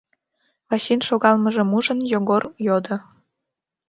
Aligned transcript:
—Вачин 0.67 0.99
шогалмыжым 1.07 1.69
ужын, 1.77 1.99
Йогор 2.11 2.43
йодо. 2.65 2.95